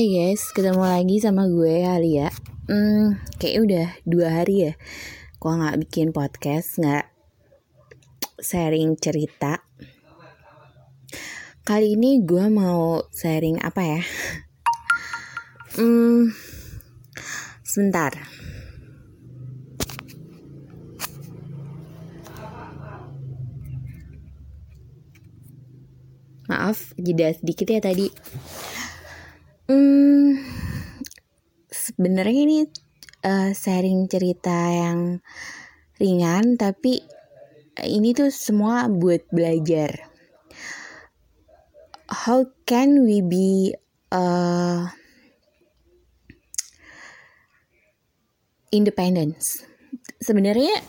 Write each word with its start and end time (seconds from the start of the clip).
Hai 0.00 0.08
guys, 0.08 0.48
ketemu 0.56 0.80
lagi 0.80 1.20
sama 1.20 1.44
gue 1.44 1.84
Alia. 1.84 2.32
Hmm, 2.72 3.20
kayaknya 3.36 3.60
udah 3.60 3.88
dua 4.08 4.28
hari 4.32 4.56
ya. 4.64 4.72
Gue 5.36 5.52
nggak 5.52 5.76
bikin 5.76 6.08
podcast, 6.16 6.80
nggak 6.80 7.04
sharing 8.40 8.96
cerita. 8.96 9.60
Kali 11.68 12.00
ini 12.00 12.16
gue 12.24 12.48
mau 12.48 13.04
sharing 13.12 13.60
apa 13.60 13.82
ya? 13.84 14.00
Hmm, 15.76 16.32
sebentar. 17.60 18.24
Maaf, 26.48 26.96
jeda 26.96 27.36
sedikit 27.36 27.68
ya 27.68 27.84
tadi. 27.84 28.08
Hmm, 29.70 30.34
sebenarnya 31.70 32.40
ini 32.42 32.58
uh, 33.22 33.54
sharing 33.54 34.10
cerita 34.10 34.66
yang 34.66 35.22
ringan, 35.94 36.58
tapi 36.58 36.98
ini 37.86 38.10
tuh 38.10 38.34
semua 38.34 38.90
buat 38.90 39.30
belajar. 39.30 40.10
How 42.10 42.50
can 42.66 43.06
we 43.06 43.22
be 43.22 43.70
uh, 44.10 44.90
independence? 48.74 49.62
Sebenarnya 50.18 50.82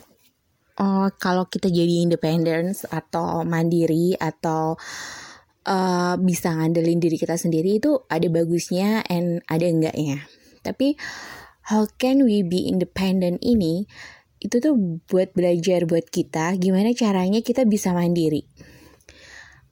uh, 0.81 1.13
kalau 1.21 1.45
kita 1.45 1.69
jadi 1.69 2.01
independence 2.01 2.89
atau 2.89 3.45
mandiri 3.45 4.17
atau 4.17 4.73
bisa 6.21 6.57
ngandelin 6.57 6.97
diri 6.97 7.21
kita 7.21 7.37
sendiri 7.37 7.77
itu 7.77 8.01
ada 8.09 8.25
bagusnya 8.27 9.05
and 9.05 9.45
ada 9.45 9.69
enggaknya. 9.69 10.25
Tapi 10.65 10.97
how 11.69 11.85
can 12.01 12.25
we 12.25 12.41
be 12.41 12.65
independent 12.65 13.37
ini 13.45 13.85
itu 14.41 14.57
tuh 14.57 14.73
buat 15.05 15.37
belajar 15.37 15.85
buat 15.85 16.09
kita 16.09 16.57
gimana 16.57 16.97
caranya 16.97 17.45
kita 17.45 17.69
bisa 17.69 17.93
mandiri. 17.93 18.41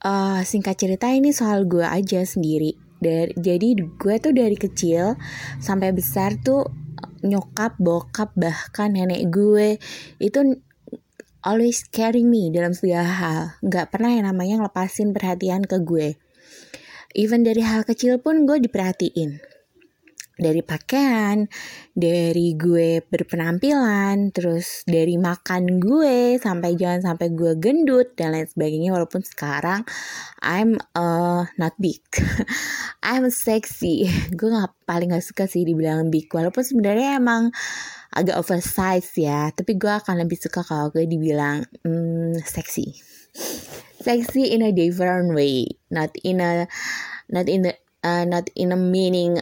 Uh, 0.00 0.40
singkat 0.46 0.80
cerita 0.80 1.10
ini 1.12 1.34
soal 1.34 1.66
gue 1.66 1.84
aja 1.84 2.24
sendiri. 2.24 2.78
Dari, 3.00 3.34
jadi 3.36 3.74
gue 3.76 4.14
tuh 4.22 4.32
dari 4.32 4.56
kecil 4.56 5.18
sampai 5.58 5.92
besar 5.92 6.38
tuh 6.40 6.68
nyokap, 7.20 7.76
bokap, 7.76 8.32
bahkan 8.38 8.96
nenek 8.96 9.28
gue 9.28 9.76
itu 10.22 10.40
always 11.40 11.84
carry 11.88 12.24
me 12.24 12.52
dalam 12.52 12.76
segala 12.76 13.08
hal. 13.08 13.40
Gak 13.64 13.92
pernah 13.92 14.12
yang 14.12 14.28
namanya 14.28 14.64
ngelepasin 14.64 15.16
perhatian 15.16 15.64
ke 15.64 15.80
gue. 15.80 16.16
Even 17.16 17.42
dari 17.42 17.64
hal 17.64 17.82
kecil 17.82 18.22
pun 18.22 18.46
gue 18.46 18.62
diperhatiin. 18.62 19.42
Dari 20.40 20.64
pakaian, 20.64 21.44
dari 21.92 22.56
gue 22.56 23.04
berpenampilan, 23.04 24.32
terus 24.32 24.88
dari 24.88 25.20
makan 25.20 25.76
gue, 25.76 26.40
sampai 26.40 26.80
jangan 26.80 27.12
sampai 27.12 27.28
gue 27.36 27.60
gendut, 27.60 28.16
dan 28.16 28.32
lain 28.32 28.48
sebagainya. 28.48 28.96
Walaupun 28.96 29.20
sekarang 29.20 29.84
I'm 30.40 30.80
uh, 30.96 31.44
not 31.60 31.76
big. 31.76 32.00
I'm 33.04 33.28
sexy. 33.28 34.08
gue 34.38 34.48
gak, 34.48 34.72
paling 34.88 35.12
gak 35.12 35.24
suka 35.28 35.44
sih 35.44 35.68
dibilang 35.68 36.08
big. 36.08 36.32
Walaupun 36.32 36.64
sebenarnya 36.64 37.20
emang 37.20 37.52
agak 38.10 38.42
oversize 38.42 39.14
ya 39.14 39.54
tapi 39.54 39.78
gue 39.78 39.90
akan 39.90 40.26
lebih 40.26 40.34
suka 40.34 40.66
kalau 40.66 40.90
gue 40.90 41.06
dibilang 41.06 41.62
hmm, 41.86 42.42
seksi 42.42 42.90
seksi 44.02 44.50
in 44.50 44.66
a 44.66 44.74
different 44.74 45.30
way 45.30 45.70
not 45.94 46.10
in 46.26 46.42
a 46.42 46.66
not 47.30 47.46
in 47.46 47.62
the 47.62 47.72
uh, 48.02 48.26
not 48.26 48.50
in 48.58 48.74
a 48.74 48.78
meaning 48.78 49.38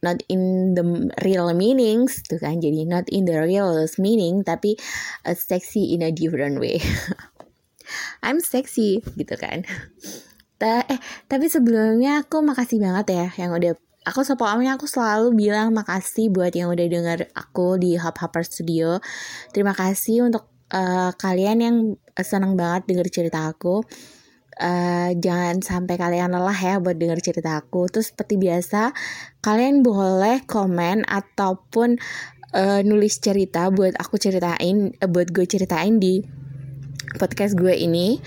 not 0.00 0.20
in 0.32 0.72
the 0.76 0.84
real 1.24 1.52
meanings 1.52 2.24
tuh 2.24 2.40
kan 2.40 2.60
jadi 2.60 2.88
not 2.88 3.06
in 3.12 3.28
the 3.28 3.36
real 3.36 3.72
meaning 4.00 4.40
tapi 4.44 4.76
uh, 5.28 5.36
sexy 5.36 5.92
in 5.92 6.00
a 6.00 6.10
different 6.12 6.60
way 6.60 6.80
I'm 8.24 8.40
sexy 8.40 9.04
gitu 9.16 9.34
kan 9.36 9.64
Ta 10.60 10.84
eh 10.84 11.00
tapi 11.24 11.48
sebelumnya 11.48 12.20
aku 12.24 12.44
makasih 12.44 12.84
banget 12.84 13.06
ya 13.16 13.26
yang 13.40 13.56
udah 13.56 13.72
aku 14.04 14.20
sepokoknya 14.24 14.76
aku 14.76 14.84
selalu 14.88 15.32
bilang 15.36 15.72
makasih 15.72 16.32
buat 16.32 16.52
yang 16.52 16.72
udah 16.72 16.86
denger 16.88 17.18
aku 17.36 17.76
di 17.80 17.96
Hub 18.00 18.16
Hopper 18.16 18.44
Studio. 18.44 19.00
Terima 19.52 19.76
kasih 19.76 20.28
untuk 20.28 20.48
uh, 20.72 21.12
kalian 21.16 21.58
yang 21.60 21.76
seneng 22.20 22.56
banget 22.56 22.88
denger 22.88 23.08
cerita 23.08 23.48
aku. 23.48 23.84
Uh, 24.60 25.16
jangan 25.16 25.64
sampai 25.64 25.96
kalian 25.96 26.36
lelah 26.36 26.54
ya 26.54 26.76
buat 26.84 27.00
denger 27.00 27.24
cerita 27.24 27.56
aku. 27.56 27.88
Terus 27.88 28.12
seperti 28.12 28.36
biasa, 28.36 28.92
kalian 29.40 29.80
boleh 29.80 30.44
komen 30.44 31.08
ataupun 31.08 31.96
uh, 32.52 32.80
nulis 32.84 33.16
cerita 33.24 33.72
buat 33.72 33.96
aku 33.96 34.20
ceritain, 34.20 34.92
uh, 35.00 35.08
buat 35.08 35.32
gue 35.32 35.48
ceritain 35.48 35.96
di 35.96 36.20
podcast 37.16 37.56
gue 37.56 37.72
ini, 37.72 38.20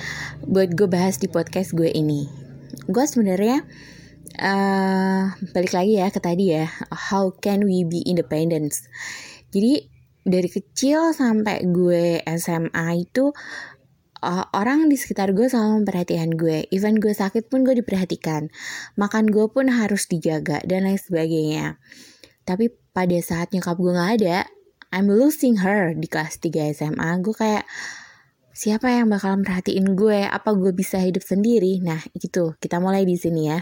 buat 0.50 0.74
gue 0.74 0.90
bahas 0.90 1.22
di 1.22 1.30
podcast 1.30 1.78
gue 1.78 1.94
ini. 1.94 2.26
Gue 2.90 3.06
sebenarnya 3.06 3.62
uh, 4.42 5.38
balik 5.54 5.74
lagi 5.76 6.02
ya 6.02 6.10
ke 6.10 6.18
tadi 6.18 6.56
ya 6.56 6.66
how 6.90 7.30
can 7.38 7.66
we 7.68 7.86
be 7.86 8.02
independent 8.08 8.74
jadi 9.54 9.86
dari 10.24 10.48
kecil 10.48 11.12
sampai 11.12 11.68
gue 11.68 12.24
SMA 12.40 12.88
itu 12.96 13.36
uh, 14.24 14.48
orang 14.56 14.88
di 14.88 14.96
sekitar 14.96 15.36
gue 15.36 15.52
selalu 15.52 15.84
memperhatikan 15.84 16.32
gue 16.32 16.72
even 16.72 17.04
gue 17.04 17.12
sakit 17.12 17.52
pun 17.52 17.68
gue 17.68 17.76
diperhatikan 17.84 18.48
makan 18.96 19.28
gue 19.28 19.52
pun 19.52 19.68
harus 19.68 20.08
dijaga 20.08 20.64
dan 20.64 20.88
lain 20.88 20.96
sebagainya 20.96 21.76
tapi 22.48 22.72
pada 22.96 23.20
saat 23.20 23.52
nyokap 23.52 23.76
gue 23.76 23.92
nggak 23.92 24.12
ada 24.24 24.38
I'm 24.96 25.12
losing 25.12 25.60
her 25.60 25.92
di 25.92 26.08
kelas 26.08 26.40
3 26.40 26.72
SMA 26.72 27.10
gue 27.20 27.36
kayak 27.36 27.68
siapa 28.56 28.88
yang 28.88 29.12
bakal 29.12 29.36
merhatiin 29.36 30.00
gue 30.00 30.24
apa 30.24 30.56
gue 30.56 30.72
bisa 30.72 31.04
hidup 31.04 31.28
sendiri 31.28 31.84
nah 31.84 32.00
gitu 32.16 32.56
kita 32.64 32.80
mulai 32.80 33.04
di 33.04 33.20
sini 33.20 33.52
ya 33.52 33.60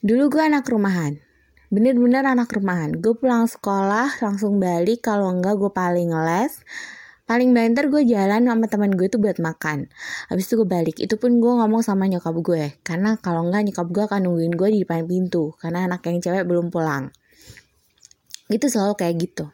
Dulu 0.00 0.32
gue 0.32 0.40
anak 0.40 0.64
rumahan. 0.64 1.20
Bener-bener 1.68 2.24
anak 2.24 2.48
rumahan. 2.56 2.96
Gue 3.04 3.12
pulang 3.20 3.44
sekolah 3.44 4.16
langsung 4.24 4.56
balik. 4.56 5.04
Kalau 5.04 5.28
enggak 5.28 5.60
gue 5.60 5.68
paling 5.68 6.08
les. 6.08 6.56
Paling 7.30 7.54
banter 7.54 7.86
gue 7.86 8.02
jalan 8.10 8.42
sama 8.42 8.66
teman 8.66 8.90
gue 8.90 9.06
tuh 9.06 9.22
buat 9.22 9.38
makan. 9.38 9.86
Habis 10.34 10.50
itu 10.50 10.58
gue 10.58 10.66
balik. 10.66 10.98
Itu 10.98 11.14
pun 11.14 11.38
gue 11.38 11.52
ngomong 11.62 11.78
sama 11.78 12.10
nyokap 12.10 12.34
gue. 12.42 12.74
Karena 12.82 13.14
kalau 13.22 13.46
enggak 13.46 13.70
nyokap 13.70 13.86
gue 13.86 14.02
akan 14.10 14.20
nungguin 14.26 14.58
gue 14.58 14.68
di 14.74 14.78
depan 14.82 15.06
pintu. 15.06 15.54
Karena 15.62 15.86
anak 15.86 16.02
yang 16.10 16.18
cewek 16.18 16.42
belum 16.42 16.74
pulang. 16.74 17.14
Itu 18.50 18.66
selalu 18.66 18.98
kayak 18.98 19.14
gitu. 19.22 19.46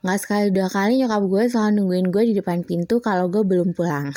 Nggak 0.00 0.18
sekali 0.24 0.48
dua 0.48 0.72
kali 0.72 0.96
nyokap 0.96 1.22
gue 1.28 1.42
selalu 1.52 1.70
nungguin 1.76 2.06
gue 2.08 2.22
di 2.32 2.34
depan 2.40 2.64
pintu 2.64 3.04
kalau 3.04 3.28
gue 3.28 3.44
belum 3.44 3.76
pulang. 3.76 4.16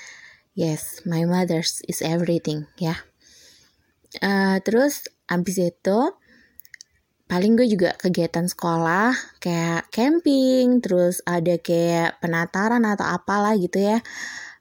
yes, 0.54 1.02
my 1.02 1.26
mother's 1.26 1.82
is 1.90 2.06
everything 2.06 2.70
ya. 2.78 3.02
Uh, 4.22 4.62
terus 4.62 5.10
abis 5.26 5.58
itu 5.74 5.98
paling 7.24 7.56
gue 7.56 7.66
juga 7.66 7.96
kegiatan 7.96 8.44
sekolah 8.44 9.40
kayak 9.40 9.88
camping 9.88 10.84
terus 10.84 11.24
ada 11.24 11.56
kayak 11.56 12.20
penataran 12.20 12.84
atau 12.84 13.06
apalah 13.08 13.56
gitu 13.56 13.80
ya. 13.80 13.98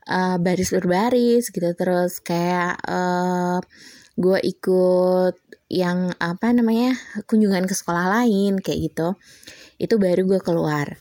Uh, 0.03 0.35
baris 0.35 0.75
berbaris 0.75 1.47
gitu 1.47 1.71
terus 1.79 2.19
kayak 2.19 2.75
uh, 2.91 3.63
gue 4.19 4.39
ikut 4.43 5.39
yang 5.71 6.11
apa 6.19 6.51
namanya 6.51 6.93
kunjungan 7.23 7.63
ke 7.65 7.75
sekolah 7.75 8.21
lain 8.21 8.59
kayak 8.59 8.91
gitu. 8.91 9.15
Itu 9.79 9.95
baru 9.99 10.27
gue 10.27 10.39
keluar. 10.43 10.99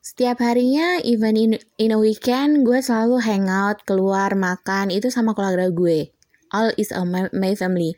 Setiap 0.00 0.40
harinya 0.42 1.00
even 1.04 1.36
in, 1.36 1.52
in 1.76 1.92
a 1.92 1.98
weekend 2.00 2.64
gue 2.64 2.80
selalu 2.80 3.20
hangout 3.24 3.84
keluar 3.84 4.32
makan 4.36 4.92
itu 4.92 5.08
sama 5.12 5.32
keluarga 5.36 5.68
gue 5.68 6.12
all 6.50 6.70
is 6.76 6.90
a 6.90 7.02
my, 7.06 7.30
my 7.34 7.54
family. 7.54 7.94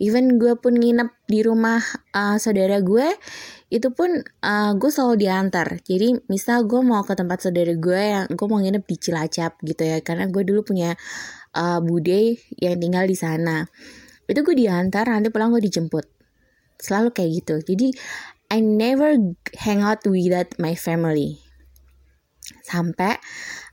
Even 0.00 0.36
gue 0.36 0.56
pun 0.56 0.76
nginep 0.76 1.10
di 1.28 1.40
rumah 1.44 1.80
uh, 2.12 2.36
saudara 2.36 2.80
gue 2.80 3.16
itu 3.72 3.90
pun 3.90 4.22
uh, 4.44 4.72
gue 4.76 4.90
selalu 4.92 5.26
diantar. 5.26 5.82
Jadi 5.82 6.28
misal 6.30 6.68
gue 6.68 6.80
mau 6.84 7.02
ke 7.02 7.16
tempat 7.16 7.48
saudara 7.48 7.74
gue 7.74 8.00
yang 8.00 8.24
gue 8.30 8.46
mau 8.46 8.60
nginep 8.60 8.84
di 8.86 8.96
Cilacap 9.00 9.58
gitu 9.64 9.82
ya 9.82 9.98
karena 10.04 10.30
gue 10.30 10.42
dulu 10.46 10.62
punya 10.62 10.94
uh, 11.56 11.80
bude 11.82 12.38
yang 12.60 12.76
tinggal 12.78 13.04
di 13.08 13.16
sana. 13.16 13.66
Itu 14.28 14.40
gue 14.46 14.56
diantar 14.56 15.10
nanti 15.10 15.28
pulang 15.32 15.50
gue 15.52 15.64
dijemput. 15.64 16.06
Selalu 16.78 17.10
kayak 17.16 17.30
gitu. 17.42 17.54
Jadi 17.64 17.88
I 18.52 18.60
never 18.60 19.16
hang 19.58 19.80
out 19.82 20.04
without 20.04 20.54
my 20.60 20.76
family. 20.76 21.40
Sampai 22.62 23.18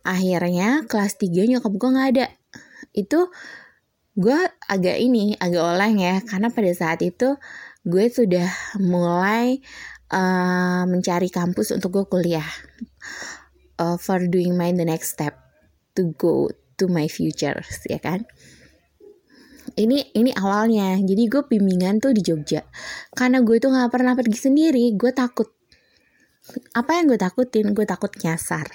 akhirnya 0.02 0.88
kelas 0.88 1.20
3 1.20 1.52
nyokap 1.52 1.74
gue 1.76 1.90
nggak 1.92 2.10
ada. 2.18 2.28
Itu 2.96 3.30
gue 4.12 4.40
agak 4.68 4.98
ini 5.00 5.40
agak 5.40 5.64
oleng 5.64 6.04
ya 6.04 6.20
karena 6.28 6.52
pada 6.52 6.72
saat 6.76 7.00
itu 7.00 7.40
gue 7.88 8.06
sudah 8.12 8.50
mulai 8.78 9.64
uh, 10.12 10.84
mencari 10.86 11.32
kampus 11.32 11.72
untuk 11.72 11.96
gue 11.96 12.06
kuliah 12.12 12.48
uh, 13.80 13.96
for 13.96 14.20
doing 14.28 14.60
my 14.60 14.76
the 14.76 14.84
next 14.84 15.16
step 15.16 15.40
to 15.96 16.12
go 16.20 16.52
to 16.76 16.92
my 16.92 17.08
future 17.08 17.64
ya 17.88 18.00
kan? 18.04 18.28
Ini 19.72 20.12
ini 20.18 20.36
awalnya. 20.36 21.00
Jadi 21.00 21.32
gue 21.32 21.48
bimbingan 21.48 22.04
tuh 22.04 22.12
di 22.12 22.20
Jogja. 22.20 22.66
Karena 23.16 23.40
gue 23.40 23.56
tuh 23.62 23.72
nggak 23.72 23.94
pernah 23.94 24.18
pergi 24.18 24.52
sendiri 24.52 24.92
gue 25.00 25.12
takut 25.16 25.48
apa 26.72 27.00
yang 27.00 27.12
gue 27.12 27.20
takutin? 27.20 27.72
Gue 27.72 27.86
takut 27.88 28.12
nyasar. 28.24 28.68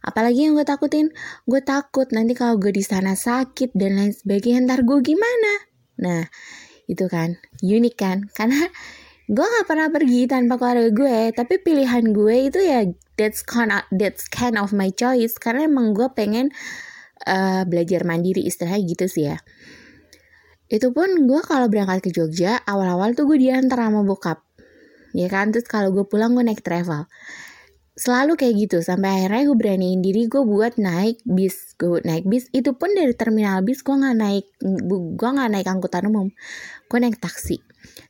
Apalagi 0.00 0.48
yang 0.48 0.56
gue 0.56 0.66
takutin? 0.66 1.12
Gue 1.44 1.60
takut 1.60 2.08
nanti 2.10 2.32
kalau 2.32 2.56
gue 2.56 2.72
di 2.72 2.84
sana 2.84 3.18
sakit 3.18 3.76
dan 3.76 4.00
lain 4.00 4.12
sebagainya 4.14 4.66
ntar 4.66 4.82
gue 4.86 4.98
gimana? 5.02 5.52
Nah 6.00 6.22
itu 6.88 7.06
kan. 7.06 7.38
Unik 7.60 7.94
kan? 7.94 8.18
Karena 8.36 8.66
gue 9.30 9.46
nggak 9.46 9.66
pernah 9.68 9.88
pergi 9.92 10.20
tanpa 10.26 10.54
keluarga 10.58 10.90
gue. 10.90 11.18
Tapi 11.36 11.54
pilihan 11.62 12.04
gue 12.10 12.36
itu 12.50 12.60
ya 12.62 12.86
that's 13.14 13.44
kind 13.44 13.70
of, 13.70 13.84
that's 13.94 14.26
kind 14.26 14.56
of 14.56 14.74
my 14.74 14.90
choice. 14.90 15.36
Karena 15.36 15.68
emang 15.68 15.92
gue 15.92 16.08
pengen 16.16 16.50
uh, 17.28 17.62
belajar 17.68 18.02
mandiri 18.08 18.42
istilahnya 18.46 18.80
gitu 18.88 19.06
sih 19.06 19.30
ya. 19.30 19.38
Itu 20.70 20.94
pun 20.94 21.26
gue 21.26 21.40
kalau 21.42 21.66
berangkat 21.66 22.08
ke 22.08 22.10
Jogja 22.14 22.62
awal-awal 22.62 23.18
tuh 23.18 23.26
gue 23.26 23.42
diantar 23.42 23.90
sama 23.90 24.06
bokap 24.06 24.46
ya 25.16 25.28
kan? 25.30 25.50
Terus 25.54 25.66
kalau 25.66 25.90
gue 25.94 26.06
pulang 26.06 26.34
gue 26.34 26.44
naik 26.44 26.62
travel. 26.62 27.06
Selalu 28.00 28.38
kayak 28.38 28.54
gitu. 28.56 28.78
Sampai 28.80 29.20
akhirnya 29.20 29.50
gue 29.50 29.56
beraniin 29.58 30.00
diri 30.00 30.24
gue 30.30 30.40
buat 30.40 30.80
naik 30.80 31.20
bis. 31.28 31.76
Gue 31.76 32.00
naik 32.00 32.24
bis. 32.24 32.48
Itu 32.54 32.78
pun 32.78 32.94
dari 32.96 33.12
terminal 33.12 33.60
bis 33.60 33.84
gue 33.84 33.92
nggak 33.92 34.16
naik 34.16 34.46
gue 35.16 35.30
nggak 35.36 35.50
naik 35.52 35.66
angkutan 35.68 36.08
umum. 36.08 36.32
Gue 36.88 36.98
naik 36.98 37.20
taksi. 37.20 37.60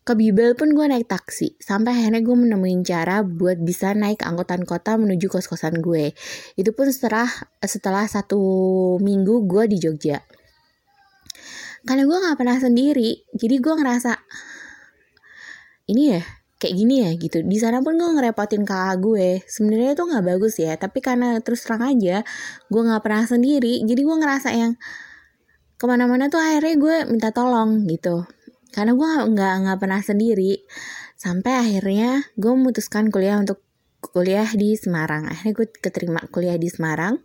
Ke 0.07 0.15
Bibel 0.15 0.55
pun 0.55 0.77
gue 0.79 0.87
naik 0.87 1.11
taksi. 1.11 1.59
Sampai 1.59 1.97
akhirnya 1.97 2.23
gue 2.23 2.37
menemuin 2.37 2.87
cara 2.87 3.27
buat 3.27 3.59
bisa 3.59 3.91
naik 3.97 4.23
angkutan 4.23 4.63
kota 4.63 4.95
menuju 4.95 5.27
kos 5.27 5.51
kosan 5.51 5.83
gue. 5.83 6.15
Itu 6.55 6.71
pun 6.71 6.87
setelah 6.93 7.27
setelah 7.65 8.07
satu 8.07 8.39
minggu 9.03 9.49
gue 9.51 9.65
di 9.71 9.77
Jogja. 9.83 10.23
Karena 11.83 12.05
gue 12.05 12.19
nggak 12.19 12.37
pernah 12.37 12.59
sendiri. 12.61 13.25
Jadi 13.35 13.57
gue 13.59 13.75
ngerasa 13.75 14.13
ini 15.91 16.15
ya 16.15 16.23
kayak 16.61 16.75
gini 16.77 17.09
ya 17.09 17.11
gitu. 17.17 17.41
Di 17.41 17.57
sana 17.57 17.81
pun 17.81 17.97
gue 17.97 18.05
ngerepotin 18.05 18.69
kakak 18.69 19.01
gue. 19.01 19.41
Sebenarnya 19.49 19.97
itu 19.97 20.05
nggak 20.05 20.25
bagus 20.29 20.55
ya 20.61 20.77
tapi 20.77 21.01
karena 21.01 21.41
terus 21.41 21.65
terang 21.65 21.81
aja 21.81 22.21
gue 22.69 22.83
nggak 22.85 23.03
pernah 23.03 23.25
sendiri. 23.25 23.81
Jadi 23.83 24.01
gue 24.05 24.17
ngerasa 24.21 24.49
yang 24.53 24.77
ke 25.81 25.85
mana-mana 25.89 26.29
tuh 26.29 26.39
akhirnya 26.39 26.77
gue 26.77 26.97
minta 27.09 27.33
tolong 27.33 27.89
gitu. 27.89 28.29
Karena 28.77 28.93
gue 28.93 29.11
nggak 29.33 29.55
nggak 29.65 29.79
pernah 29.81 30.01
sendiri. 30.05 30.61
Sampai 31.17 31.57
akhirnya 31.57 32.29
gue 32.37 32.53
memutuskan 32.53 33.09
kuliah 33.09 33.41
untuk 33.41 33.65
kuliah 34.05 34.47
di 34.53 34.77
Semarang. 34.77 35.33
Akhirnya 35.33 35.57
gue 35.57 35.67
keterima 35.81 36.21
kuliah 36.29 36.61
di 36.61 36.69
Semarang 36.69 37.17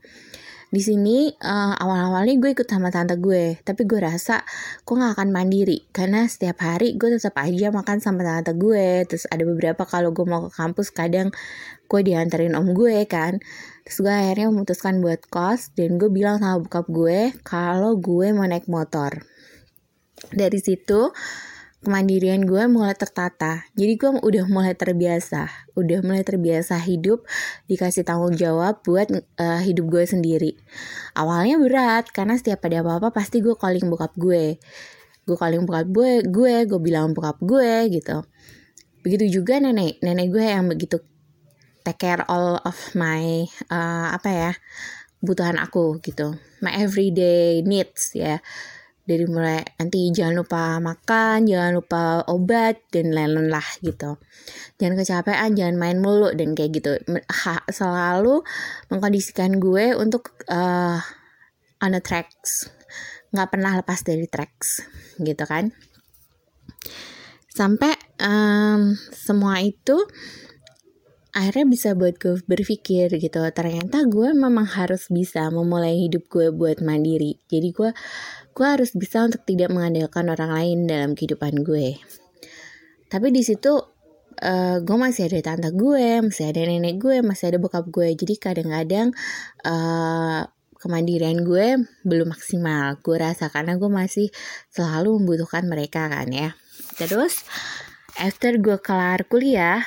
di 0.75 0.83
sini 0.83 1.31
uh, 1.31 1.71
awal-awalnya 1.79 2.35
gue 2.35 2.51
ikut 2.51 2.67
sama 2.67 2.91
tante 2.91 3.15
gue 3.15 3.55
tapi 3.63 3.87
gue 3.87 4.03
rasa 4.03 4.43
gue 4.83 4.95
gak 4.99 5.15
akan 5.15 5.31
mandiri 5.31 5.87
karena 5.95 6.27
setiap 6.27 6.59
hari 6.59 6.99
gue 6.99 7.15
tetap 7.15 7.39
aja 7.39 7.71
makan 7.71 8.03
sama 8.03 8.27
tante 8.27 8.51
gue. 8.59 9.07
Terus 9.07 9.23
ada 9.31 9.47
beberapa 9.47 9.87
kalau 9.87 10.11
gue 10.11 10.27
mau 10.27 10.43
ke 10.43 10.51
kampus 10.51 10.91
kadang 10.91 11.31
gue 11.87 12.01
dianterin 12.03 12.59
om 12.59 12.75
gue 12.75 13.07
kan. 13.07 13.39
Terus 13.87 13.97
gue 14.03 14.11
akhirnya 14.11 14.51
memutuskan 14.51 14.99
buat 14.99 15.23
kos 15.31 15.71
dan 15.79 15.95
gue 15.95 16.11
bilang 16.11 16.43
sama 16.43 16.59
bokap 16.59 16.91
gue 16.91 17.31
kalau 17.47 17.95
gue 17.95 18.35
mau 18.35 18.43
naik 18.43 18.67
motor. 18.67 19.23
Dari 20.35 20.59
situ 20.59 21.15
kemandirian 21.85 22.43
gue 22.49 22.65
mulai 22.65 22.97
tertata. 22.97 23.69
Jadi 23.77 23.93
gue 23.95 24.11
udah 24.17 24.49
mulai 24.49 24.73
terbiasa, 24.73 25.69
udah 25.77 26.01
mulai 26.01 26.25
terbiasa 26.25 26.81
hidup 26.81 27.21
dikasih 27.69 28.01
tanggung 28.01 28.33
jawab 28.33 28.81
buat 28.81 29.13
uh, 29.13 29.61
hidup 29.61 29.85
gue 29.87 30.03
sendiri. 30.09 30.51
Awalnya 31.13 31.61
berat 31.61 32.09
karena 32.09 32.33
setiap 32.35 32.65
ada 32.65 32.81
apa-apa 32.81 33.13
pasti 33.13 33.45
gue 33.45 33.53
calling 33.53 33.85
bokap 33.85 34.17
gue. 34.17 34.57
Gue 35.29 35.37
calling 35.37 35.63
bokap 35.69 35.87
gue, 35.93 36.25
gue, 36.25 36.55
gue 36.65 36.79
bilang 36.81 37.13
bokap 37.13 37.37
gue 37.45 37.93
gitu. 37.93 38.25
Begitu 39.05 39.39
juga 39.39 39.61
nenek, 39.61 40.01
nenek 40.01 40.27
gue 40.33 40.41
yang 40.41 40.65
begitu 40.65 40.97
take 41.85 42.01
care 42.01 42.25
all 42.25 42.57
of 42.65 42.77
my 42.97 43.45
uh, 43.69 44.09
apa 44.09 44.29
ya 44.33 44.51
kebutuhan 45.21 45.61
aku 45.61 46.01
gitu, 46.01 46.37
my 46.61 46.73
everyday 46.73 47.61
needs 47.61 48.13
ya 48.13 48.41
dari 49.05 49.29
mulai 49.29 49.61
nanti 49.77 50.09
jangan 50.09 50.41
lupa 50.41 50.81
makan, 50.81 51.45
jangan 51.45 51.71
lupa 51.77 52.25
obat 52.25 52.81
dan 52.89 53.13
lain-lain 53.13 53.53
lah 53.53 53.65
gitu. 53.85 54.17
Jangan 54.81 54.97
kecapean, 54.97 55.53
jangan 55.53 55.77
main 55.77 55.97
mulu 56.01 56.33
dan 56.33 56.57
kayak 56.57 56.81
gitu. 56.81 56.91
Ha, 57.29 57.61
selalu 57.69 58.41
mengkondisikan 58.89 59.61
gue 59.61 59.93
untuk 59.93 60.33
uh, 60.49 60.97
on 61.85 61.93
the 61.93 62.01
tracks, 62.01 62.73
nggak 63.29 63.49
pernah 63.53 63.77
lepas 63.77 64.01
dari 64.01 64.25
tracks 64.25 64.81
gitu 65.21 65.45
kan. 65.45 65.69
Sampai 67.53 67.93
um, 68.19 68.97
semua 69.13 69.61
itu 69.61 70.01
akhirnya 71.35 71.67
bisa 71.67 71.91
buat 71.99 72.15
gue 72.15 72.39
berpikir 72.47 73.11
gitu 73.19 73.43
ternyata 73.51 74.07
gue 74.07 74.31
memang 74.31 74.63
harus 74.63 75.11
bisa 75.11 75.51
memulai 75.51 76.07
hidup 76.07 76.31
gue 76.31 76.47
buat 76.55 76.79
mandiri 76.79 77.43
jadi 77.51 77.75
gue 77.75 77.91
gue 78.55 78.63
harus 78.63 78.95
bisa 78.95 79.27
untuk 79.27 79.43
tidak 79.43 79.67
mengandalkan 79.67 80.31
orang 80.31 80.51
lain 80.55 80.79
dalam 80.87 81.11
kehidupan 81.11 81.67
gue. 81.67 81.99
Tapi 83.11 83.27
di 83.35 83.43
situ 83.43 83.75
uh, 84.39 84.77
gue 84.79 84.97
masih 84.97 85.27
ada 85.27 85.51
tante 85.51 85.75
gue 85.75 86.23
masih 86.23 86.55
ada 86.55 86.63
nenek 86.63 86.95
gue 86.95 87.19
masih 87.19 87.51
ada 87.51 87.57
bokap 87.59 87.91
gue. 87.91 88.15
Jadi 88.15 88.39
kadang-kadang 88.39 89.11
uh, 89.67 90.47
kemandirian 90.79 91.43
gue 91.43 91.83
belum 92.07 92.31
maksimal. 92.31 92.95
Gue 93.03 93.19
rasa 93.19 93.51
karena 93.51 93.75
gue 93.75 93.91
masih 93.91 94.31
selalu 94.71 95.19
membutuhkan 95.19 95.67
mereka 95.67 96.07
kan 96.07 96.31
ya. 96.31 96.55
Terus 96.95 97.43
after 98.15 98.55
gue 98.55 98.79
kelar 98.79 99.27
kuliah 99.27 99.83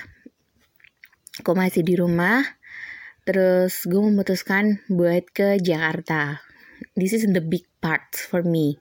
gue 1.41 1.55
masih 1.57 1.81
di 1.81 1.97
rumah. 1.97 2.45
Terus 3.25 3.85
gue 3.85 4.01
memutuskan 4.01 4.81
buat 4.89 5.25
ke 5.33 5.61
Jakarta. 5.61 6.41
This 6.97 7.13
is 7.13 7.29
the 7.29 7.45
big 7.45 7.68
part 7.79 8.15
for 8.15 8.43
me 8.45 8.79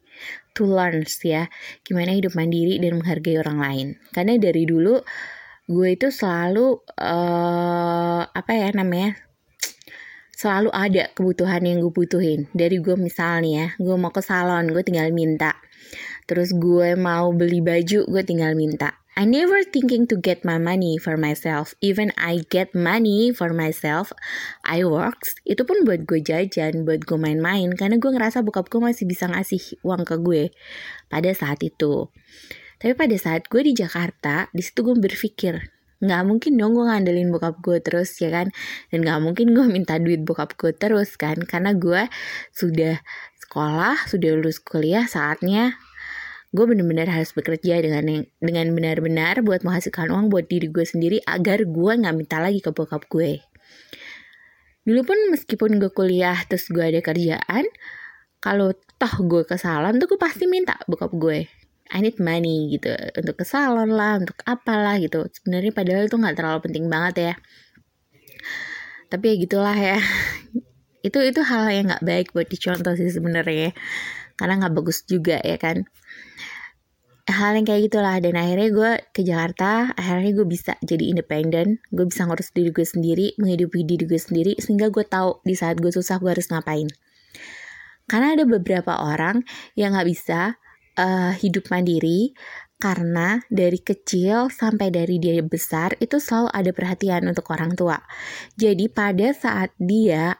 to 0.57 0.65
learn 0.65 1.05
ya 1.21 1.49
gimana 1.85 2.17
hidup 2.17 2.33
mandiri 2.33 2.81
dan 2.81 2.97
menghargai 2.97 3.37
orang 3.37 3.57
lain. 3.61 3.87
Karena 4.13 4.37
dari 4.41 4.65
dulu 4.65 4.97
gue 5.67 5.89
itu 5.93 6.07
selalu 6.09 6.81
uh, 6.97 8.23
apa 8.25 8.51
ya 8.55 8.71
namanya 8.73 9.19
selalu 10.37 10.69
ada 10.69 11.09
kebutuhan 11.13 11.61
yang 11.65 11.81
gue 11.81 11.93
butuhin. 11.93 12.49
Dari 12.53 12.77
gue 12.81 12.95
misalnya 12.97 13.51
ya 13.51 13.67
gue 13.77 13.95
mau 13.97 14.13
ke 14.13 14.21
salon 14.21 14.69
gue 14.69 14.83
tinggal 14.85 15.13
minta. 15.13 15.57
Terus 16.27 16.51
gue 16.57 16.97
mau 16.99 17.31
beli 17.31 17.63
baju 17.63 18.05
gue 18.05 18.23
tinggal 18.25 18.53
minta 18.53 19.06
I 19.17 19.25
never 19.25 19.65
thinking 19.65 20.05
to 20.13 20.15
get 20.21 20.45
my 20.45 20.61
money 20.61 21.01
for 21.01 21.17
myself. 21.17 21.73
Even 21.81 22.13
I 22.21 22.45
get 22.53 22.77
money 22.77 23.33
for 23.33 23.49
myself, 23.49 24.13
I 24.61 24.85
works. 24.85 25.33
Itu 25.41 25.65
pun 25.65 25.89
buat 25.89 26.05
gue 26.05 26.21
jajan, 26.21 26.85
buat 26.85 27.01
gue 27.01 27.17
main-main. 27.17 27.73
Karena 27.73 27.97
gue 27.97 28.13
ngerasa 28.13 28.45
bokap 28.45 28.69
gue 28.69 28.77
masih 28.77 29.09
bisa 29.09 29.25
ngasih 29.25 29.81
uang 29.81 30.05
ke 30.05 30.21
gue 30.21 30.53
pada 31.09 31.33
saat 31.33 31.65
itu. 31.65 32.13
Tapi 32.77 32.93
pada 32.93 33.17
saat 33.17 33.49
gue 33.49 33.65
di 33.65 33.73
Jakarta, 33.73 34.53
di 34.53 34.61
situ 34.61 34.85
gue 34.85 34.93
berpikir, 34.93 35.65
nggak 35.97 36.23
mungkin 36.29 36.53
dong 36.61 36.77
gue 36.77 36.85
ngandelin 36.85 37.33
bokap 37.33 37.57
gue 37.65 37.81
terus 37.81 38.13
ya 38.21 38.29
kan 38.29 38.53
dan 38.93 38.99
nggak 39.01 39.17
mungkin 39.17 39.57
gue 39.57 39.65
minta 39.81 39.97
duit 39.97 40.21
bokap 40.21 40.53
gue 40.53 40.77
terus 40.77 41.17
kan 41.17 41.41
karena 41.41 41.73
gue 41.73 42.05
sudah 42.53 43.01
sekolah 43.41 44.05
sudah 44.05 44.29
lulus 44.37 44.61
kuliah 44.61 45.09
saatnya 45.09 45.73
gue 46.55 46.63
bener-bener 46.63 47.11
harus 47.11 47.35
bekerja 47.35 47.83
dengan 47.83 48.23
dengan 48.39 48.65
benar-benar 48.71 49.43
buat 49.43 49.67
menghasilkan 49.67 50.07
uang 50.07 50.31
buat 50.31 50.47
diri 50.47 50.71
gue 50.71 50.85
sendiri 50.87 51.19
agar 51.27 51.67
gue 51.67 51.91
nggak 51.99 52.15
minta 52.15 52.39
lagi 52.39 52.63
ke 52.63 52.71
bokap 52.71 53.03
gue. 53.11 53.43
Dulu 54.87 55.01
pun 55.03 55.19
meskipun 55.35 55.75
gue 55.75 55.91
kuliah 55.91 56.39
terus 56.47 56.71
gue 56.71 56.79
ada 56.79 57.03
kerjaan 57.03 57.67
kalau 58.39 58.71
toh 58.95 59.15
gue 59.27 59.43
ke 59.43 59.59
salon 59.59 59.99
tuh 59.99 60.07
gue 60.15 60.19
pasti 60.19 60.47
minta 60.47 60.79
bokap 60.87 61.11
gue 61.11 61.51
I 61.91 61.99
need 62.03 62.19
money 62.19 62.71
gitu. 62.79 62.95
Untuk 62.95 63.35
ke 63.39 63.45
salon 63.47 63.91
lah 63.91 64.19
untuk 64.19 64.39
apalah 64.47 64.99
gitu. 64.99 65.27
Sebenarnya 65.27 65.71
padahal 65.71 66.07
itu 66.07 66.15
nggak 66.19 66.35
terlalu 66.35 66.59
penting 66.67 66.85
banget 66.91 67.15
ya. 67.15 67.33
Tapi 69.07 69.23
ya 69.23 69.35
gitulah 69.39 69.75
ya. 69.75 69.99
Itu 71.07 71.23
itu 71.23 71.39
hal 71.39 71.71
yang 71.71 71.87
nggak 71.87 72.03
baik 72.03 72.27
buat 72.35 72.51
dicontoh 72.51 72.91
sih 72.99 73.07
sebenarnya 73.07 73.71
karena 74.37 74.53
nggak 74.63 74.73
bagus 74.77 75.03
juga 75.03 75.41
ya 75.41 75.57
kan 75.57 75.89
hal 77.27 77.59
yang 77.59 77.67
kayak 77.67 77.91
gitulah. 77.91 78.15
Dan 78.23 78.39
akhirnya 78.39 78.69
gue 78.71 78.91
ke 79.11 79.21
Jakarta 79.21 79.91
akhirnya 79.93 80.31
gue 80.31 80.47
bisa 80.47 80.79
jadi 80.79 81.11
independen 81.11 81.83
gue 81.91 82.05
bisa 82.07 82.23
ngurus 82.23 82.55
diri 82.55 82.71
gue 82.71 82.87
sendiri 82.87 83.27
menghidupi 83.37 83.83
diri 83.83 84.07
gue 84.07 84.19
sendiri 84.19 84.53
sehingga 84.57 84.87
gue 84.87 85.03
tahu 85.03 85.43
di 85.43 85.53
saat 85.53 85.77
gue 85.77 85.91
susah 85.91 86.17
gue 86.23 86.31
harus 86.31 86.47
ngapain. 86.47 86.87
Karena 88.07 88.39
ada 88.39 88.47
beberapa 88.47 89.03
orang 89.03 89.43
yang 89.75 89.91
nggak 89.91 90.07
bisa 90.07 90.55
uh, 90.95 91.35
hidup 91.35 91.67
mandiri 91.67 92.31
karena 92.77 93.41
dari 93.49 93.81
kecil 93.81 94.53
sampai 94.53 94.93
dari 94.93 95.17
dia 95.17 95.41
besar 95.41 95.97
itu 95.97 96.21
selalu 96.21 96.53
ada 96.53 96.71
perhatian 96.71 97.25
untuk 97.25 97.49
orang 97.49 97.73
tua. 97.73 97.97
Jadi 98.55 98.85
pada 98.87 99.33
saat 99.33 99.73
dia 99.81 100.37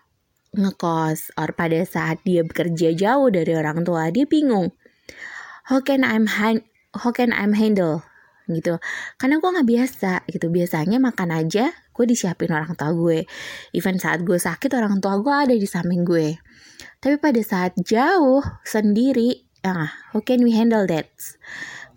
ngekos 0.53 1.35
or 1.35 1.51
pada 1.57 1.81
saat 1.83 2.21
dia 2.23 2.45
bekerja 2.45 2.93
jauh 2.93 3.27
dari 3.33 3.51
orang 3.57 3.83
tua 3.83 4.13
dia 4.13 4.23
bingung. 4.29 4.71
How 5.67 5.83
can 5.83 6.07
I'm 6.07 6.29
how 6.99 7.13
can 7.13 7.31
I'm 7.31 7.53
handle 7.53 8.03
gitu. 8.47 8.79
Karena 9.19 9.43
gue 9.43 9.49
nggak 9.51 9.67
biasa 9.67 10.11
gitu. 10.31 10.47
Biasanya 10.47 10.97
makan 11.03 11.29
aja 11.35 11.71
gue 11.71 12.05
disiapin 12.07 12.51
orang 12.55 12.73
tua 12.79 12.95
gue. 12.95 13.27
Even 13.75 13.99
saat 13.99 14.23
gue 14.23 14.39
sakit 14.39 14.71
orang 14.73 15.03
tua 15.03 15.19
gue 15.19 15.33
ada 15.33 15.55
di 15.55 15.67
samping 15.67 16.07
gue. 16.07 16.39
Tapi 17.03 17.15
pada 17.19 17.41
saat 17.43 17.75
jauh 17.77 18.41
sendiri 18.63 19.45
ah 19.67 19.91
how 20.15 20.23
can 20.23 20.41
we 20.41 20.55
handle 20.55 20.87
that? 20.87 21.11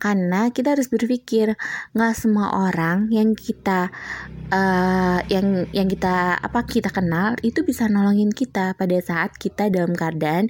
Karena 0.00 0.48
kita 0.48 0.72
harus 0.74 0.88
berpikir 0.88 1.60
nggak 1.92 2.14
semua 2.16 2.56
orang 2.56 3.12
yang 3.12 3.36
kita 3.36 3.92
uh, 4.48 5.20
yang 5.28 5.68
yang 5.76 5.86
kita 5.92 6.40
apa 6.40 6.64
kita 6.64 6.88
kenal 6.88 7.36
itu 7.44 7.60
bisa 7.62 7.84
nolongin 7.86 8.32
kita 8.32 8.72
pada 8.80 8.96
saat 9.04 9.36
kita 9.36 9.68
dalam 9.68 9.92
keadaan 9.92 10.48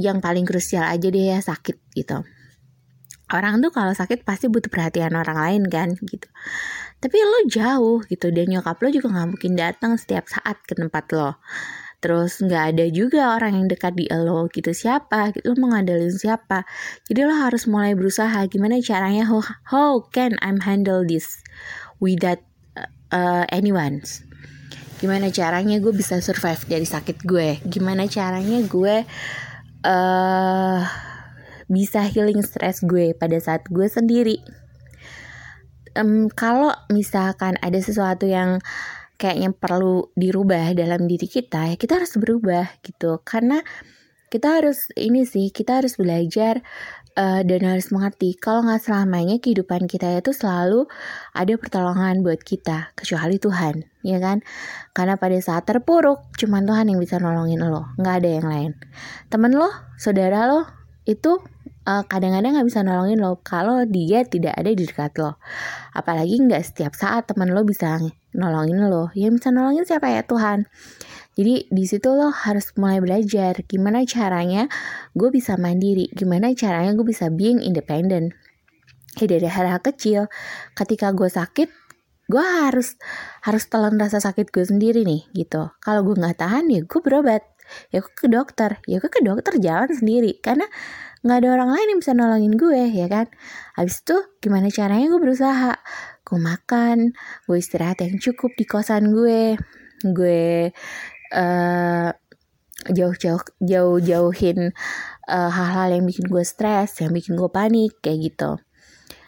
yang 0.00 0.24
paling 0.24 0.48
krusial 0.48 0.88
aja 0.88 1.12
deh 1.12 1.36
ya 1.36 1.44
sakit 1.44 1.76
gitu 1.92 2.24
orang 3.34 3.64
tuh 3.64 3.72
kalau 3.72 3.92
sakit 3.96 4.22
pasti 4.22 4.46
butuh 4.52 4.68
perhatian 4.68 5.16
orang 5.16 5.36
lain 5.36 5.62
kan 5.68 5.92
gitu. 5.96 6.28
Tapi 7.02 7.16
lo 7.18 7.38
jauh 7.50 7.98
gitu 8.06 8.30
dan 8.30 8.46
nyokap 8.46 8.78
lo 8.78 8.88
juga 8.92 9.10
nggak 9.10 9.28
mungkin 9.34 9.52
datang 9.58 9.98
setiap 9.98 10.30
saat 10.30 10.60
ke 10.62 10.78
tempat 10.78 11.10
lo. 11.16 11.40
Terus 12.02 12.42
nggak 12.42 12.64
ada 12.74 12.86
juga 12.90 13.38
orang 13.38 13.62
yang 13.62 13.66
dekat 13.70 13.94
di 13.94 14.06
lo 14.10 14.46
gitu. 14.50 14.70
Siapa? 14.70 15.34
Gitu 15.34 15.50
lo 15.50 15.58
mengandalkan 15.58 16.14
siapa? 16.14 16.66
Jadi 17.06 17.20
lo 17.22 17.34
harus 17.34 17.66
mulai 17.70 17.94
berusaha 17.94 18.42
gimana 18.50 18.78
caranya 18.82 19.26
how, 19.26 19.42
how 19.66 20.02
can 20.10 20.34
I'm 20.42 20.62
handle 20.62 21.06
this 21.06 21.42
without 22.02 22.42
uh, 23.14 23.46
anyone? 23.50 24.02
Gimana 25.02 25.34
caranya 25.34 25.82
gue 25.82 25.90
bisa 25.90 26.22
survive 26.22 26.62
dari 26.70 26.86
sakit 26.86 27.26
gue? 27.26 27.58
Gimana 27.66 28.06
caranya 28.06 28.62
gue 28.62 29.02
uh, 29.82 30.80
bisa 31.72 32.04
healing 32.04 32.44
stress 32.44 32.84
gue 32.84 33.16
pada 33.16 33.40
saat 33.40 33.64
gue 33.72 33.88
sendiri. 33.88 34.36
Um, 35.96 36.28
kalau 36.28 36.72
misalkan 36.92 37.56
ada 37.64 37.80
sesuatu 37.80 38.28
yang 38.28 38.60
kayaknya 39.16 39.56
perlu 39.56 40.12
dirubah 40.16 40.72
dalam 40.76 41.04
diri 41.08 41.28
kita 41.28 41.72
ya 41.72 41.76
kita 41.80 42.04
harus 42.04 42.12
berubah 42.20 42.68
gitu. 42.84 43.24
Karena 43.24 43.64
kita 44.32 44.60
harus 44.60 44.88
ini 44.96 45.28
sih 45.28 45.52
kita 45.52 45.84
harus 45.84 46.00
belajar 46.00 46.64
uh, 47.20 47.44
dan 47.44 47.60
harus 47.68 47.92
mengerti 47.92 48.32
kalau 48.40 48.64
nggak 48.64 48.80
selamanya 48.80 49.36
kehidupan 49.36 49.84
kita 49.84 50.08
itu 50.16 50.32
selalu 50.32 50.88
ada 51.36 51.52
pertolongan 51.60 52.24
buat 52.24 52.40
kita 52.40 52.96
kecuali 52.96 53.36
Tuhan 53.36 53.84
ya 54.00 54.18
kan? 54.18 54.40
Karena 54.96 55.20
pada 55.20 55.36
saat 55.44 55.68
terpuruk 55.68 56.32
cuma 56.40 56.64
Tuhan 56.64 56.88
yang 56.88 56.98
bisa 56.98 57.20
nolongin 57.20 57.60
lo 57.60 57.92
nggak 58.00 58.14
ada 58.24 58.30
yang 58.40 58.46
lain. 58.48 58.72
Temen 59.28 59.52
lo 59.52 59.68
saudara 60.00 60.48
lo 60.48 60.64
itu 61.04 61.36
uh, 61.86 62.02
kadang-kadang 62.06 62.58
nggak 62.58 62.68
bisa 62.68 62.80
nolongin 62.86 63.18
lo 63.18 63.38
kalau 63.42 63.82
dia 63.86 64.22
tidak 64.26 64.54
ada 64.58 64.70
di 64.70 64.84
dekat 64.86 65.14
lo. 65.18 65.38
Apalagi 65.94 66.38
nggak 66.42 66.62
setiap 66.62 66.92
saat 66.94 67.26
teman 67.30 67.50
lo 67.50 67.62
bisa 67.66 67.98
nolongin 68.34 68.86
lo. 68.86 69.10
Yang 69.14 69.42
bisa 69.42 69.48
nolongin 69.50 69.84
siapa 69.86 70.10
ya 70.10 70.22
Tuhan. 70.24 70.66
Jadi 71.32 71.72
di 71.72 71.84
situ 71.88 72.12
lo 72.12 72.28
harus 72.28 72.76
mulai 72.76 73.00
belajar 73.00 73.64
gimana 73.64 74.04
caranya 74.04 74.68
gue 75.16 75.32
bisa 75.32 75.56
mandiri, 75.56 76.12
gimana 76.12 76.52
caranya 76.52 76.92
gue 76.92 77.06
bisa 77.08 77.32
being 77.32 77.64
independent. 77.64 78.36
Ya 79.16 79.24
dari 79.28 79.48
hal-hal 79.48 79.80
kecil, 79.80 80.28
ketika 80.76 81.12
gue 81.12 81.28
sakit, 81.28 81.68
gue 82.28 82.44
harus 82.44 83.00
harus 83.44 83.64
telan 83.68 83.96
rasa 83.96 84.20
sakit 84.20 84.52
gue 84.52 84.64
sendiri 84.64 85.08
nih 85.08 85.24
gitu. 85.32 85.72
Kalau 85.80 86.04
gue 86.04 86.16
nggak 86.20 86.36
tahan 86.36 86.68
ya 86.68 86.84
gue 86.84 87.00
berobat, 87.00 87.44
ya 87.88 88.04
gue 88.04 88.12
ke 88.12 88.28
dokter, 88.28 88.76
ya 88.84 89.00
gue 89.00 89.08
ke 89.08 89.24
dokter 89.24 89.56
jalan 89.56 89.88
sendiri 89.88 90.36
karena 90.44 90.68
nggak 91.22 91.38
ada 91.38 91.48
orang 91.54 91.70
lain 91.70 91.86
yang 91.94 92.00
bisa 92.02 92.12
nolongin 92.18 92.54
gue 92.58 92.82
ya 92.90 93.06
kan? 93.06 93.26
Habis 93.78 94.02
itu 94.02 94.16
gimana 94.42 94.68
caranya 94.74 95.06
gue 95.06 95.20
berusaha? 95.22 95.72
Gue 96.26 96.38
makan 96.42 97.14
gue 97.46 97.56
istirahat 97.58 98.02
yang 98.02 98.18
cukup 98.18 98.50
di 98.58 98.64
kosan 98.66 99.14
gue. 99.14 99.54
Gue 100.02 100.74
uh, 101.30 102.10
jauh-jauh 102.90 103.42
jauh-jauhin 103.62 104.74
uh, 105.30 105.50
hal-hal 105.50 105.94
yang 105.94 106.04
bikin 106.10 106.26
gue 106.26 106.42
stres 106.42 106.98
yang 106.98 107.14
bikin 107.14 107.38
gue 107.38 107.50
panik 107.50 107.94
kayak 108.02 108.18
gitu. 108.32 108.58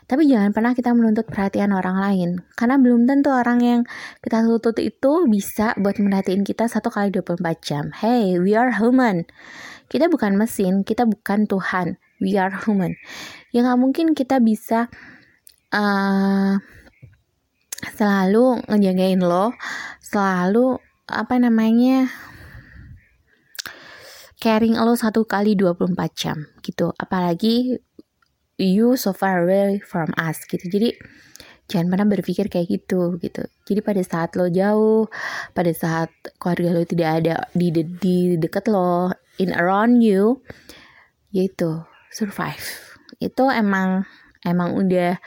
Tapi 0.04 0.28
jangan 0.28 0.52
pernah 0.52 0.76
kita 0.76 0.92
menuntut 0.92 1.24
perhatian 1.24 1.72
orang 1.72 1.96
lain 1.96 2.30
karena 2.60 2.76
belum 2.76 3.08
tentu 3.08 3.32
orang 3.32 3.58
yang 3.64 3.80
kita 4.20 4.44
tuntut 4.44 4.76
itu 4.76 5.24
bisa 5.32 5.72
buat 5.80 5.96
merhatiin 5.96 6.44
kita 6.44 6.68
satu 6.68 6.92
kali 6.92 7.08
24 7.08 7.40
jam. 7.64 7.88
Hey 7.94 8.36
we 8.36 8.52
are 8.52 8.68
human 8.76 9.24
kita 9.88 10.08
bukan 10.08 10.34
mesin, 10.34 10.82
kita 10.82 11.04
bukan 11.04 11.46
Tuhan. 11.48 11.96
We 12.22 12.38
are 12.40 12.52
human. 12.64 12.96
Ya 13.50 13.66
nggak 13.66 13.80
mungkin 13.80 14.06
kita 14.16 14.40
bisa 14.40 14.88
uh, 15.74 16.56
selalu 17.92 18.64
ngejagain 18.70 19.20
lo, 19.20 19.52
selalu 20.00 20.80
apa 21.04 21.36
namanya 21.36 22.08
caring 24.40 24.80
lo 24.80 24.96
satu 24.96 25.28
kali 25.28 25.58
24 25.58 25.94
jam 26.16 26.38
gitu. 26.64 26.94
Apalagi 26.96 27.76
you 28.56 28.94
so 28.94 29.12
far 29.12 29.44
away 29.44 29.82
from 29.82 30.14
us 30.16 30.42
gitu. 30.48 30.64
Jadi 30.70 30.96
jangan 31.64 31.96
pernah 31.96 32.08
berpikir 32.12 32.52
kayak 32.52 32.68
gitu 32.68 33.16
gitu 33.24 33.40
jadi 33.64 33.80
pada 33.80 34.02
saat 34.04 34.36
lo 34.36 34.52
jauh 34.52 35.08
pada 35.56 35.72
saat 35.72 36.12
keluarga 36.36 36.76
lo 36.76 36.82
tidak 36.84 37.24
ada 37.24 37.48
di 37.56 37.72
de 37.72 37.82
di 37.88 38.16
dekat 38.36 38.68
lo 38.68 39.08
in 39.38 39.50
around 39.54 40.00
you 40.04 40.42
yaitu 41.34 41.82
survive. 42.14 42.62
Itu 43.18 43.50
emang 43.50 44.06
emang 44.46 44.78
udah 44.78 45.18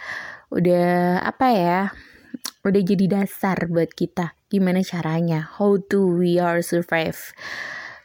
udah 0.53 1.19
apa 1.27 1.47
ya 1.51 1.81
udah 2.67 2.81
jadi 2.83 3.05
dasar 3.07 3.67
buat 3.71 3.91
kita. 3.95 4.35
Gimana 4.47 4.83
caranya? 4.83 5.43
How 5.59 5.79
to 5.91 6.03
we 6.03 6.39
are 6.39 6.59
survive? 6.63 7.19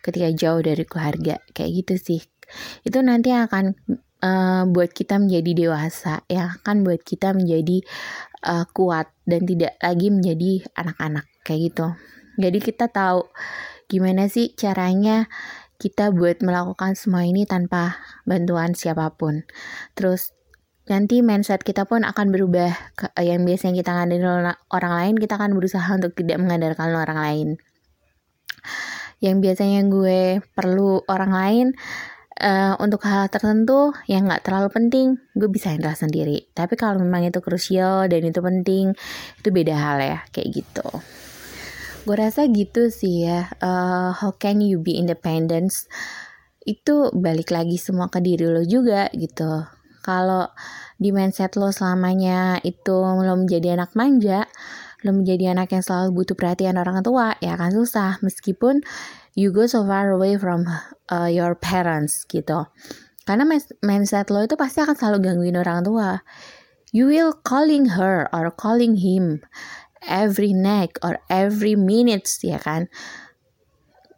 Ketika 0.02 0.30
jauh 0.35 0.62
dari 0.62 0.82
keluarga. 0.87 1.38
Kayak 1.54 1.71
gitu 1.82 1.94
sih. 1.99 2.21
Itu 2.82 3.02
nanti 3.02 3.30
akan 3.30 3.75
uh, 4.23 4.62
buat 4.71 4.90
kita 4.94 5.18
menjadi 5.18 5.66
dewasa. 5.66 6.23
Ya 6.26 6.59
kan 6.62 6.82
buat 6.87 7.02
kita 7.02 7.35
menjadi 7.35 7.82
uh, 8.47 8.66
kuat 8.71 9.11
dan 9.26 9.47
tidak 9.47 9.78
lagi 9.78 10.11
menjadi 10.11 10.66
anak-anak. 10.75 11.26
Kayak 11.47 11.61
gitu. 11.71 11.87
Jadi 12.38 12.59
kita 12.59 12.87
tahu 12.90 13.28
gimana 13.90 14.25
sih 14.30 14.54
caranya 14.56 15.28
kita 15.82 16.14
buat 16.14 16.38
melakukan 16.46 16.94
semua 16.94 17.26
ini 17.26 17.42
tanpa 17.42 17.98
bantuan 18.22 18.78
siapa 18.78 19.10
pun. 19.18 19.42
Terus 19.98 20.30
nanti 20.86 21.26
mindset 21.26 21.66
kita 21.66 21.90
pun 21.90 22.06
akan 22.06 22.30
berubah 22.30 22.70
yang 23.18 23.42
biasanya 23.42 23.82
kita 23.82 23.90
ngandalkan 23.90 24.54
orang 24.70 24.92
lain 24.94 25.14
kita 25.18 25.34
akan 25.34 25.58
berusaha 25.58 25.90
untuk 25.90 26.14
tidak 26.14 26.38
mengandalkan 26.38 26.94
orang 26.94 27.18
lain. 27.18 27.48
Yang 29.18 29.36
biasanya 29.42 29.80
gue 29.90 30.42
perlu 30.54 31.02
orang 31.10 31.32
lain 31.34 31.66
uh, 32.38 32.78
untuk 32.78 33.02
hal 33.02 33.26
tertentu 33.26 33.90
yang 34.06 34.30
nggak 34.30 34.46
terlalu 34.46 34.70
penting 34.70 35.06
gue 35.34 35.50
bisa 35.50 35.74
handle 35.74 35.98
sendiri. 35.98 36.46
Tapi 36.54 36.78
kalau 36.78 37.02
memang 37.02 37.26
itu 37.26 37.42
krusial 37.42 38.06
dan 38.06 38.22
itu 38.22 38.38
penting 38.38 38.94
itu 39.42 39.48
beda 39.50 39.74
hal 39.74 39.98
ya 39.98 40.18
kayak 40.30 40.62
gitu 40.62 40.86
gue 42.02 42.16
rasa 42.18 42.50
gitu 42.50 42.90
sih 42.90 43.26
ya. 43.26 43.47
Uh, 43.62 44.11
how 44.11 44.35
can 44.35 44.59
you 44.59 44.82
be 44.82 44.99
independent? 44.99 45.71
Itu 46.62 47.14
balik 47.14 47.54
lagi 47.54 47.78
semua 47.78 48.11
ke 48.11 48.18
diri 48.18 48.47
lo 48.47 48.66
juga 48.66 49.06
gitu. 49.14 49.66
Kalau 50.02 50.50
di 50.99 51.14
mindset 51.14 51.54
lo 51.54 51.71
selamanya 51.71 52.59
itu 52.66 52.94
lo 52.99 53.35
menjadi 53.38 53.78
anak 53.78 53.94
manja 53.94 54.47
lo 55.02 55.11
menjadi 55.11 55.50
anak 55.54 55.75
yang 55.75 55.82
selalu 55.82 56.23
butuh 56.23 56.38
perhatian 56.38 56.78
orang 56.78 57.02
tua 57.02 57.35
ya 57.42 57.59
akan 57.59 57.71
susah. 57.75 58.23
Meskipun 58.23 58.82
you 59.35 59.50
go 59.50 59.66
so 59.66 59.82
far 59.82 60.14
away 60.14 60.38
from 60.38 60.66
uh, 61.11 61.30
your 61.30 61.59
parents 61.59 62.23
gitu. 62.30 62.66
Karena 63.23 63.47
mindset 63.82 64.30
lo 64.30 64.42
itu 64.42 64.59
pasti 64.59 64.82
akan 64.82 64.94
selalu 64.99 65.18
gangguin 65.23 65.59
orang 65.59 65.87
tua. 65.87 66.23
You 66.92 67.09
will 67.09 67.32
calling 67.47 67.97
her 67.97 68.28
or 68.37 68.52
calling 68.52 69.00
him 69.00 69.40
every 70.06 70.52
night 70.56 70.94
or 71.02 71.18
every 71.30 71.75
minutes 71.78 72.42
ya 72.42 72.59
kan. 72.59 72.90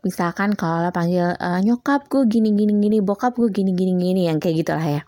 Misalkan 0.05 0.53
kalau 0.53 0.85
lo 0.85 0.93
panggil 0.93 1.33
uh, 1.37 1.61
nyokap 1.65 2.13
gue 2.13 2.29
gini 2.29 2.53
gini 2.53 2.77
gini, 2.77 3.01
bokap 3.01 3.41
gue 3.41 3.49
gini 3.49 3.73
gini 3.73 3.97
gini 3.97 4.23
yang 4.29 4.37
kayak 4.37 4.65
gitulah 4.65 4.85
ya. 4.85 5.03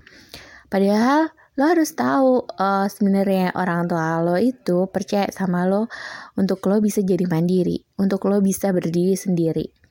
Padahal 0.72 1.28
lo 1.56 1.64
harus 1.68 1.92
tahu 1.92 2.44
uh, 2.56 2.88
sebenarnya 2.88 3.52
orang 3.56 3.88
tua 3.88 4.20
lo 4.24 4.36
itu 4.40 4.88
percaya 4.88 5.28
sama 5.32 5.68
lo 5.68 5.88
untuk 6.36 6.64
lo 6.68 6.80
bisa 6.80 7.04
jadi 7.04 7.24
mandiri, 7.28 7.80
untuk 8.00 8.24
lo 8.28 8.40
bisa 8.40 8.72
berdiri 8.72 9.16
sendiri 9.16 9.86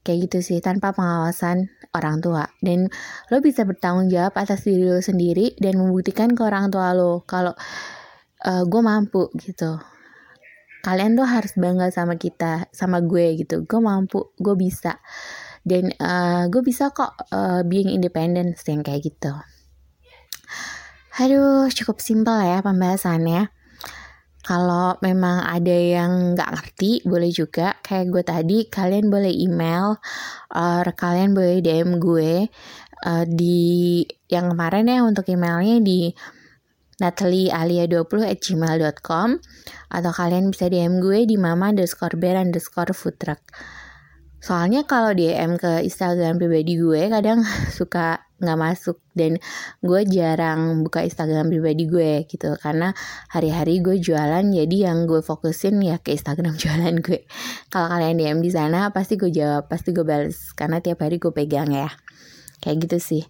kayak 0.00 0.26
gitu 0.28 0.38
sih 0.40 0.58
tanpa 0.64 0.96
pengawasan 0.96 1.68
orang 1.92 2.24
tua 2.24 2.48
dan 2.64 2.88
lo 3.28 3.36
bisa 3.44 3.68
bertanggung 3.68 4.08
jawab 4.08 4.32
atas 4.32 4.64
diri 4.64 4.88
lo 4.88 5.04
sendiri 5.04 5.52
dan 5.60 5.76
membuktikan 5.76 6.32
ke 6.32 6.40
orang 6.40 6.72
tua 6.72 6.96
lo 6.96 7.20
kalau 7.28 7.52
uh, 8.48 8.62
gue 8.64 8.80
mampu 8.80 9.28
gitu 9.36 9.76
kalian 10.80 11.16
tuh 11.16 11.28
harus 11.28 11.52
bangga 11.56 11.92
sama 11.92 12.16
kita 12.16 12.68
sama 12.72 13.04
gue 13.04 13.40
gitu. 13.40 13.64
Gue 13.64 13.80
mampu 13.80 14.32
gue 14.40 14.56
bisa. 14.56 15.00
Dan 15.60 15.92
uh, 16.00 16.48
gue 16.48 16.62
bisa 16.64 16.88
kok 16.90 17.16
uh, 17.32 17.60
being 17.68 17.92
independent 17.92 18.56
yang 18.64 18.80
kayak 18.80 19.04
gitu. 19.04 19.32
Aduh, 21.20 21.68
cukup 21.68 22.00
simpel 22.00 22.40
ya 22.40 22.64
pembahasannya. 22.64 23.52
Kalau 24.40 24.96
memang 25.04 25.44
ada 25.44 25.76
yang 25.76 26.32
nggak 26.32 26.48
ngerti, 26.48 27.04
boleh 27.04 27.28
juga. 27.28 27.76
Kayak 27.84 28.06
gue 28.08 28.22
tadi, 28.24 28.58
kalian 28.72 29.12
boleh 29.12 29.28
email, 29.28 30.00
uh, 30.56 30.80
kalian 30.96 31.36
boleh 31.36 31.60
DM 31.60 32.00
gue 32.00 32.48
uh, 33.04 33.24
di 33.28 34.00
yang 34.32 34.52
kemarin 34.56 34.88
ya 34.88 35.04
untuk 35.04 35.28
emailnya 35.28 35.84
di 35.84 36.08
nataliealia20 37.00 38.20
at 38.28 38.38
gmail.com 38.38 39.28
atau 39.90 40.12
kalian 40.12 40.52
bisa 40.52 40.68
DM 40.68 41.00
gue 41.00 41.24
di 41.24 41.40
mama 41.40 41.72
underscore 41.72 42.14
bear 42.20 42.36
underscore 42.36 42.92
food 42.92 43.16
truck. 43.16 43.40
Soalnya 44.40 44.88
kalau 44.88 45.12
DM 45.12 45.60
ke 45.60 45.84
Instagram 45.84 46.40
pribadi 46.40 46.80
gue 46.80 47.12
kadang 47.12 47.44
suka 47.76 48.24
nggak 48.40 48.56
masuk 48.56 48.96
dan 49.12 49.36
gue 49.84 50.00
jarang 50.08 50.80
buka 50.80 51.04
Instagram 51.04 51.52
pribadi 51.52 51.84
gue 51.84 52.24
gitu. 52.24 52.56
Karena 52.56 52.96
hari-hari 53.28 53.84
gue 53.84 54.00
jualan 54.00 54.40
jadi 54.40 54.76
yang 54.88 55.04
gue 55.04 55.20
fokusin 55.20 55.84
ya 55.84 56.00
ke 56.00 56.16
Instagram 56.16 56.56
jualan 56.62 57.04
gue. 57.04 57.28
Kalau 57.68 57.92
kalian 57.92 58.16
DM 58.16 58.38
di 58.40 58.48
sana 58.48 58.88
pasti 58.96 59.20
gue 59.20 59.28
jawab 59.28 59.68
pasti 59.68 59.92
gue 59.92 60.08
balas 60.08 60.56
karena 60.56 60.80
tiap 60.80 61.04
hari 61.04 61.20
gue 61.20 61.32
pegang 61.36 61.68
ya 61.68 61.92
kayak 62.60 62.86
gitu 62.86 62.98
sih. 63.00 63.24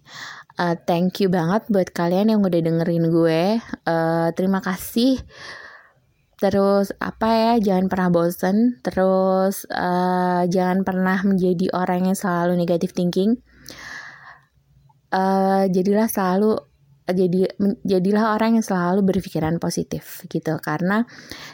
Uh, 0.59 0.75
thank 0.85 1.17
you 1.23 1.31
banget 1.31 1.65
buat 1.71 1.89
kalian 1.95 2.35
yang 2.35 2.41
udah 2.43 2.61
dengerin 2.61 3.09
gue. 3.09 3.43
Uh, 3.87 4.29
terima 4.35 4.59
kasih. 4.61 5.17
Terus 6.41 6.89
apa 6.97 7.27
ya 7.31 7.53
jangan 7.61 7.85
pernah 7.87 8.09
bosen. 8.11 8.77
Terus 8.83 9.65
uh, 9.71 10.43
jangan 10.45 10.85
pernah 10.85 11.17
menjadi 11.23 11.71
orang 11.73 12.11
yang 12.11 12.17
selalu 12.17 12.59
negatif 12.59 12.91
thinking. 12.91 13.39
Uh, 15.11 15.67
jadilah 15.67 16.07
selalu 16.07 16.70
jadi 17.11 17.51
jadilah 17.83 18.35
orang 18.35 18.59
yang 18.59 18.65
selalu 18.65 19.03
berpikiran 19.03 19.57
positif 19.57 20.23
gitu. 20.27 20.59
Karena 20.59 21.03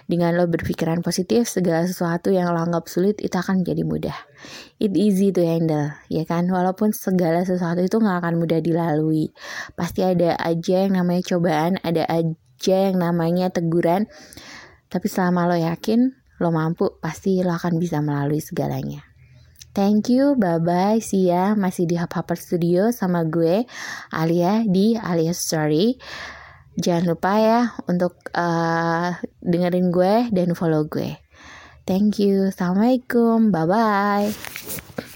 dengan 0.06 0.36
lo 0.36 0.46
berpikiran 0.46 1.00
positif 1.02 1.48
segala 1.50 1.88
sesuatu 1.88 2.30
yang 2.30 2.52
lo 2.52 2.60
anggap 2.62 2.86
sulit 2.92 3.18
itu 3.24 3.34
akan 3.34 3.64
menjadi 3.64 3.84
mudah. 3.88 4.18
It 4.78 4.94
easy 4.94 5.34
to 5.34 5.42
handle 5.42 5.94
ya 6.12 6.24
kan? 6.28 6.50
Walaupun 6.52 6.92
segala 6.94 7.48
sesuatu 7.48 7.80
itu 7.82 7.98
nggak 7.98 8.18
akan 8.22 8.34
mudah 8.38 8.60
dilalui. 8.60 9.32
Pasti 9.74 10.04
ada 10.04 10.36
aja 10.38 10.86
yang 10.86 11.00
namanya 11.00 11.24
cobaan 11.24 11.80
ada 11.82 12.04
aja 12.06 12.78
yang 12.92 13.00
namanya 13.00 13.48
teguran. 13.50 14.12
Tapi 14.88 15.08
selama 15.12 15.52
lo 15.52 15.58
yakin, 15.60 16.16
lo 16.40 16.50
mampu, 16.52 17.00
pasti 17.04 17.44
lo 17.44 17.56
akan 17.56 17.76
bisa 17.80 18.00
melalui 18.00 18.40
segalanya. 18.40 19.07
Thank 19.78 20.10
you, 20.10 20.34
bye-bye, 20.34 20.98
see 21.06 21.30
ya. 21.30 21.54
Masih 21.54 21.86
di 21.86 22.02
Hub 22.02 22.10
Hopper 22.10 22.34
Studio 22.34 22.90
sama 22.90 23.22
gue, 23.30 23.62
Alia 24.10 24.66
di 24.66 24.98
Alia 24.98 25.38
Story. 25.38 25.94
Jangan 26.82 27.06
lupa 27.06 27.38
ya 27.38 27.78
untuk 27.86 28.18
uh, 28.34 29.14
dengerin 29.38 29.94
gue 29.94 30.34
dan 30.34 30.58
follow 30.58 30.90
gue. 30.90 31.22
Thank 31.86 32.18
you. 32.18 32.50
Assalamualaikum. 32.50 33.54
Bye-bye. 33.54 35.07